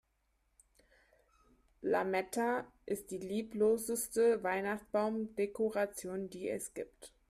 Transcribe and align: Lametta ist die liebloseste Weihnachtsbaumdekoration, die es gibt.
Lametta 1.83 2.65
ist 2.87 3.11
die 3.11 3.19
liebloseste 3.19 4.41
Weihnachtsbaumdekoration, 4.41 6.27
die 6.31 6.49
es 6.49 6.73
gibt. 6.73 7.13